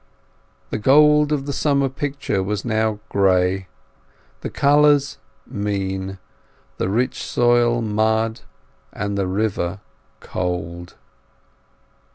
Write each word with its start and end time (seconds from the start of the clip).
The 0.71 0.79
gold 0.79 1.31
of 1.31 1.45
the 1.45 1.53
summer 1.53 1.87
picture 1.87 2.41
was 2.41 2.65
now 2.65 2.99
gray, 3.09 3.67
the 4.39 4.49
colours 4.49 5.19
mean, 5.45 6.17
the 6.79 6.89
rich 6.89 7.21
soil 7.23 7.83
mud, 7.83 8.41
and 8.91 9.15
the 9.15 9.27
river 9.27 9.79
cold. 10.19 10.95